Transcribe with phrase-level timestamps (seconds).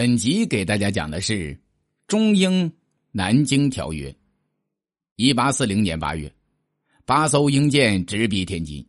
[0.00, 1.54] 本集给大家讲的是
[2.08, 2.72] 中英
[3.12, 4.10] 南京条约。
[5.16, 6.32] 一八四零年八月，
[7.04, 8.82] 八艘英舰直逼天津，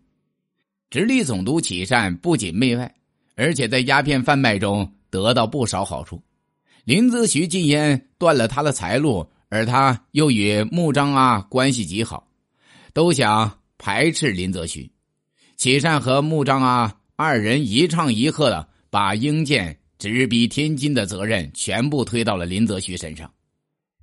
[0.90, 2.96] 直隶总督启善不仅媚外，
[3.36, 6.24] 而且在鸦片贩卖中得到不少好处。
[6.86, 12.26] 林则徐禁烟断了他的财路，而他又与穆彰阿关系极好，
[12.94, 14.90] 都想排斥林则徐。
[15.58, 19.78] 启善和穆彰阿二人一唱一和的把英舰。
[20.02, 23.32] 直逼天津的责任全部推到了林则徐身上，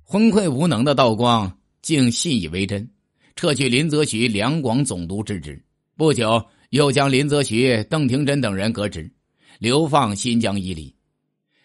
[0.01, 2.89] 昏聩无能的道光竟信以为真，
[3.35, 5.61] 撤去林则徐两广总督之职。
[5.97, 9.11] 不久，又将林则徐、邓廷珍等人革职，
[9.59, 10.95] 流放新疆伊犁。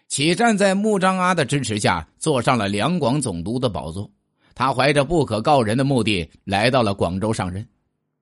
[0.08, 4.10] 启善在穆彰阿的支持下，坐上了两广总督的宝座。
[4.52, 7.64] 他怀着不可告人的目的来到了广州上任。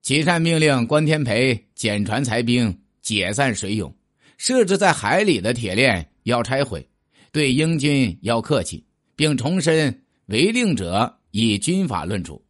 [0.03, 3.91] 启善命令关天培减船裁兵，解散水勇。
[4.37, 6.87] 设置在海里的铁链要拆毁，
[7.31, 8.83] 对英军要客气，
[9.15, 12.43] 并重申违令者以军法论处。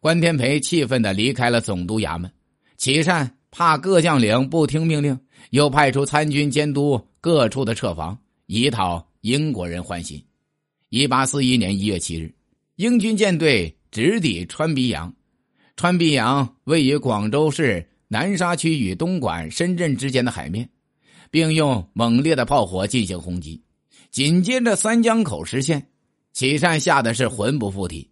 [0.00, 2.30] 关天培气愤的离开了总督衙门。
[2.76, 5.18] 启善怕各将领不听命令，
[5.50, 8.16] 又派出参军监督各处的撤防，
[8.46, 10.22] 以讨英国人欢心。
[10.88, 12.32] 一八四一年一月七日，
[12.76, 15.12] 英军舰队直抵川鼻洋。
[15.76, 20.68] 川鼻洋位于广州市南沙区与东莞、深圳之间的海面。
[21.30, 23.62] 并用猛烈的炮火进行轰击。
[24.10, 25.86] 紧接着，三江口失陷，
[26.32, 28.08] 启善吓得是魂不附体，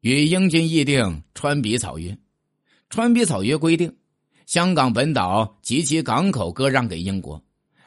[0.00, 1.00] 与英军议定
[1.34, 2.10] 《川比草约》。
[2.88, 3.94] 《川比草约》规定，
[4.46, 7.42] 香港本岛及其港口割让给英国，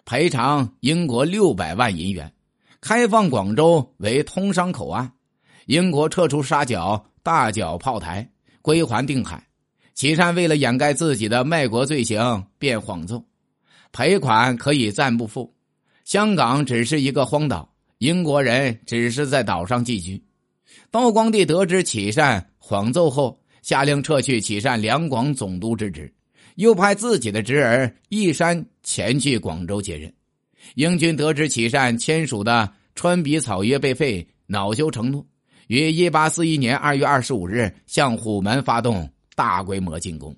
[0.06, 2.34] 赔偿英国六百万银元，
[2.82, 5.12] 开放广州为通商口岸。
[5.68, 8.30] 英国撤出沙角、大角炮台，
[8.62, 9.48] 归还定海。
[9.94, 13.24] 启善为了掩盖自己的卖国罪行，便谎奏。
[13.94, 15.54] 赔款可以暂不付，
[16.04, 20.22] 香港只是一个荒岛，英国人只是在岛上寄居。
[20.90, 26.12] 道光帝得知启善谎奏后，下令撤去启善两广总督之职，
[26.56, 30.12] 又派自己的侄儿义山前去广州接任。
[30.74, 35.24] 英军得知启善签署的《川比草约》被废，恼羞成怒，
[35.68, 40.36] 于一八四一年二月二十五日向虎门发动大规模进攻。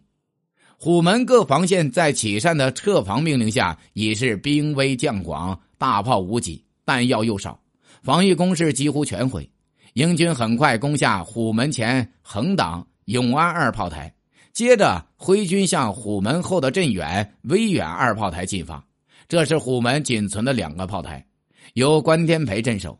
[0.78, 7.59] 虎门各防线在启善的撤防命令下，已是兵微将广，大炮无几，弹药又少，
[8.03, 9.50] 防御工事几乎全毁。
[9.94, 14.14] 英军很快攻下虎门前横挡、永安二炮台，
[14.52, 18.85] 接着挥军向虎门后的镇远、威远二炮台进发。
[19.28, 21.25] 这是虎门仅存的两个炮台，
[21.74, 23.00] 由关天培镇守。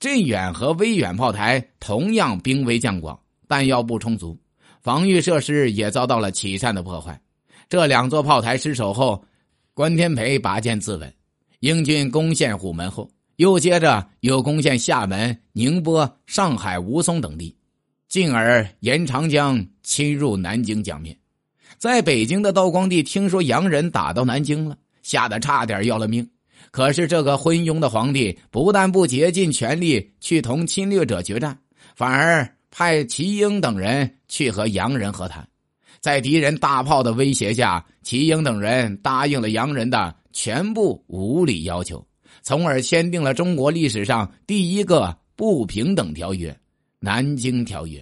[0.00, 4.36] 镇远和威远炮台同样兵微将广，弹药不充足。
[4.84, 7.18] 防御设施也遭到了启善的破坏。
[7.70, 9.24] 这两座炮台失守后，
[9.72, 11.10] 关天培拔剑自刎。
[11.60, 17.56] 英军攻陷虎门后，又接着又攻陷厦门、宁波、上海、吴淞等地，
[18.10, 21.16] 进而沿长江侵入南京江面。
[21.78, 26.28] 在北京的道光帝听说洋人打到南京了，吓得差点要了命。
[26.70, 31.58] 可是这个昏庸的皇帝不但不竭尽全力去同侵略者决战，
[31.96, 32.46] 反而。
[32.76, 35.48] 派齐英等人去和洋人和谈，
[36.00, 42.04] 在敌人大炮的威胁下，齐英等人答应了洋人的全部无理要求，
[42.42, 46.50] 从而签订了中国历史上第一个不平等条约
[46.98, 48.00] 《南京条约》。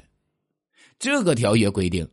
[0.99, 2.09] 这个条约规定，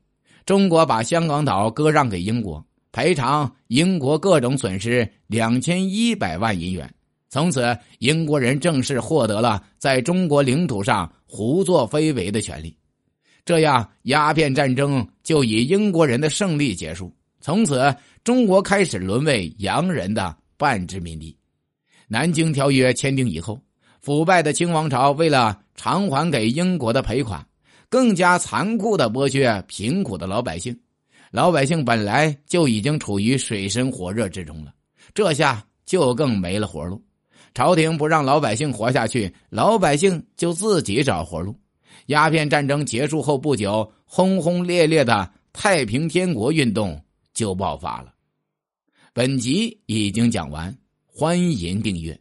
[0.46, 6.94] 中国把香港岛割让给英国，赔偿英国各种损失两千一百万银元。
[7.30, 12.76] 从此，英国人正式获得了在中国领土上胡作非为的权利。
[13.46, 17.12] 这样，鸦片战争就以英国人的胜利结束。
[17.42, 21.36] 从此，中国开始沦为洋人的半殖民地。
[22.08, 23.60] 南京条约签订以后，
[24.02, 27.46] 腐败的清王朝为了偿还给英国的赔款，
[27.90, 30.78] 更加残酷的剥削贫苦的老百姓。
[31.32, 34.74] 老百姓本来就已经处于水深火热之中了，
[35.14, 37.02] 这下就更没了活路。
[37.54, 41.56] 朝廷不让老百姓活下去，老百姓就自己找活路。
[42.08, 47.02] 鸦片战争结束后不久，轰轰烈烈的太平天国运动
[47.34, 48.14] 就爆发了。
[49.14, 50.76] 本集已经讲完，
[51.06, 52.20] 欢迎订阅。